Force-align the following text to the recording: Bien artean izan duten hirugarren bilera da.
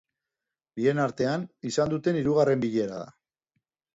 Bien 0.79 1.01
artean 1.03 1.43
izan 1.71 1.93
duten 1.93 2.19
hirugarren 2.21 2.63
bilera 2.65 2.97
da. 3.05 3.13